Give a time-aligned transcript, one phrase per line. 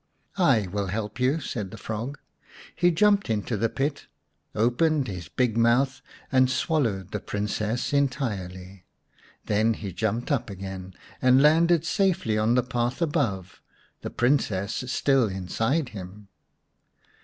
[0.55, 2.17] "I will help you," said the frog.
[2.75, 4.07] He jumped into the pit,
[4.55, 8.85] opened his big mouth and swallowed the Princess entirely.
[9.45, 13.61] Then he jumped up again, and landed safely on the path above,
[14.01, 16.29] the Princess still inside him.